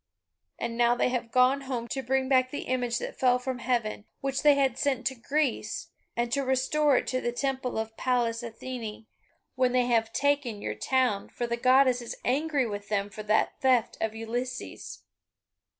[0.57, 4.05] And now they have gone home to bring back the image that fell from heaven,
[4.19, 8.41] which they had sent to Greece, and to restore it to the Temple of Pallas
[8.41, 9.05] Athene,
[9.53, 13.61] when they have taken your town, for the Goddess is angry with them for that
[13.61, 15.03] theft of Ulysses."